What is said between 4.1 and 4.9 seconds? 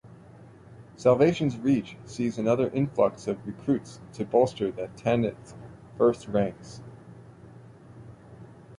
to bolster the